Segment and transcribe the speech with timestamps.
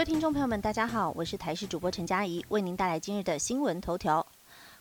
[0.00, 4.26] 各位听众朋友们，大家好，我是台视主播陈佳怡，为您带来今日的新闻头条。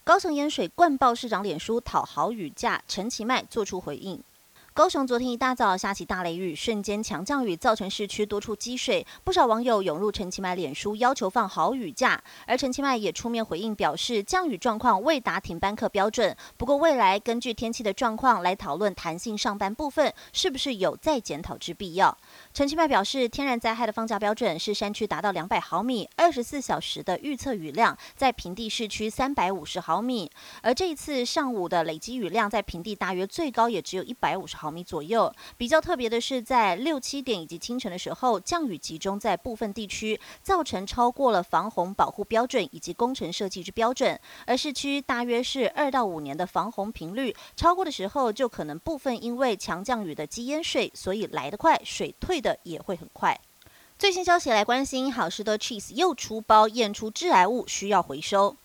[0.02, 4.24] 高层盐水灌爆市长脸书讨好雨价，陈其迈做出回应。
[4.72, 22.16] 高雄昨天一大早下起大雷雨，瞬间强降雨造成市区多处积水，不少网友涌入陈其迈脸书要求放好雨假，而陈其迈也出面回应表示，降雨状况未达停班课标准，不过未来根据天气的状况来讨论弹性上班部分是不是有再检讨之必要。
[22.54, 35.34] 陈其迈表示，天然灾害的放假标准是山区达到两百毫米，二十四小时的预测雨量在平地市区三百五十毫米，而这一次上午的累积雨量在平地大约最高也只有一百五十毫米左右。
[35.58, 52.50] 比较特别的是，在六七点以及清晨的时候，降雨集中在部分地区，造成超过了防洪保护标准以及工程设计之标准，而市区大约是二到五年的防洪频率，超过的时候就可能部分因为强降雨的积淹水，所以来得快，水退的。
[52.64, 53.40] 也会很快。
[53.98, 58.56] 最新消息来关心，好事多 Cheese 又出包验出致癌物，需要回收。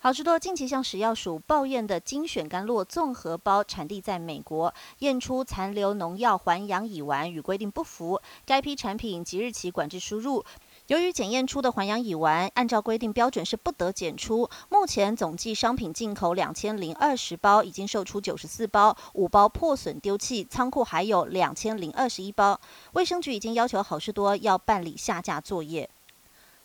[0.00, 10.44] 好事多近期向食药署报验的精选甘露综合包，产地在美国，验出残留农药环氧乙烷与规定不符，该批产品即日起管制输入。
[10.86, 22.60] 由于检验出的环氧乙烷按照规定标准是不得检出，目前总计商品进口两千零二十包，已经售出九十四包，五包破损丢弃，仓库还有两千零二十一包。
[22.92, 25.90] 卫生局已经要求好事多要办理下架作业。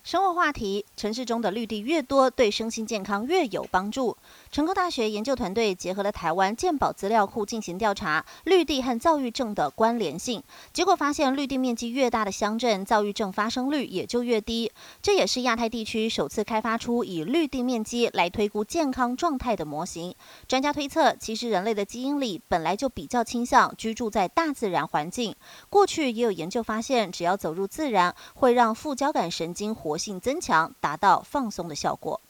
[0.04, 4.14] 生活话题：城市中的绿地越多，对身心健康越有帮助。
[4.52, 10.42] 成功大学研究团队结合了台湾健保资料库进行调查，绿地和躁郁症的关联性。
[10.74, 14.70] 结果发现，绿地面积越大的乡镇，躁郁症发生率也就越低。
[15.00, 20.14] 这也是亚太地区首次开发出以绿地面积来推估健康状态的模型。
[20.46, 25.34] 专家推测，其实人类的基因里本来就比较倾向居住在大自然环境。
[25.70, 29.93] 过去也有研究发现，只要走入自然，会让副交感神经活。
[29.94, 32.20] 活性增强，达到放松的效果。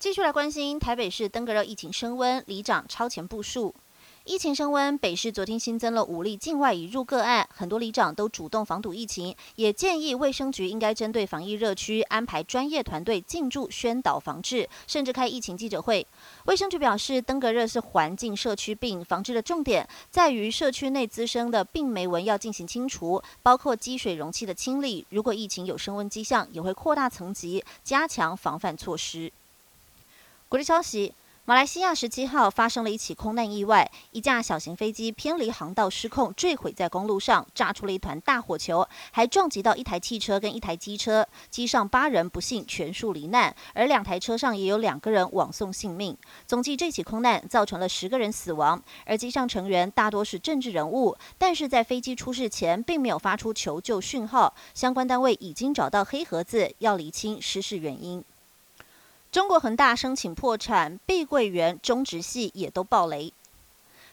[0.00, 3.72] 继续来关心台北市登革热疫情升温，里长超前部署。
[4.26, 16.04] 疫情升温，北市昨天新增了五例境外移入个案，很多里长都主动防堵疫情，也建议卫生局应该针对防疫热区安排专业团队进驻宣导防治，甚至开疫情记者会。
[16.46, 25.06] 卫生局表示，登革热是环境社区病，防治的重点在于社区内滋生的病媒蚊要进行清除，包括积水容器的清理。
[25.10, 29.32] 如果疫情有升温迹象，也会扩大层级，加强防范措施。
[30.48, 31.14] 国际消息。
[31.48, 46.16] 马来西亚十七号发生了一起空难意外，一架小型飞机偏离航道失控坠毁在公路上，炸出了一团大火球，还撞击到一台汽车跟一台机车，机上八人不幸全数罹难，而两台车上也有两个人枉送性命。
[46.48, 58.24] 总计这起空难造成了十个人死亡，而机上成员大多是政治人物，但是在飞机出事前并没有发出求救讯号，相关单位已经找到黑盒子，要厘清失事原因。
[59.36, 63.34] 中国恒大申请破产，碧桂园、中植系也都爆雷。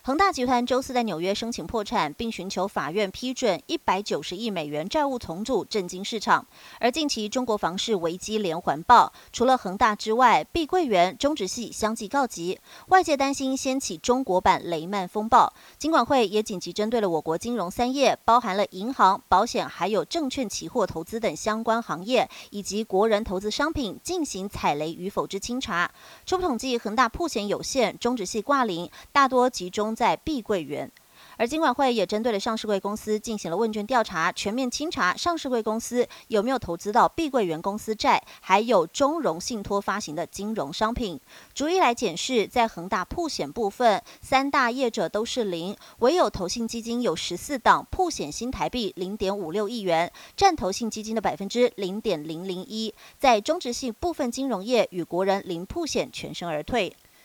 [0.06, 6.46] 恒大集团周四在纽约申请破产，并寻求法院批准一百九十亿美元债务重组，震惊市场。
[6.78, 15.54] 而近期中国房市危机连环爆，除了恒大之外，碧桂园、中植系相继告急，外界担心掀起中国版雷曼风暴。
[15.78, 25.90] 金管会也紧急针对了我国金融三业，包含了银行、保险还有证券期货投资等相关行业，以及国人投资商品进行踩雷与否之清查。
[26.26, 29.93] 初步统计，恒大破险有限，中植系挂零，大多集中。
[29.96, 30.92] 在碧桂园，
[31.38, 41.20] 而金管会也针对了上市贵公司进行了问卷调查，全面清查上市贵公司有没有投资到碧桂园公司债，还有中融信托发行的金融商品。
[41.54, 52.94] 逐一来检视，在恒大铺险部分，三大业者都是零，唯有投信基金有十四档铺险新台币零点五六亿元，占投信基金的百分之零点零零一。
[53.18, 56.94] 在中植性部分金融业与国人零铺险全身而退。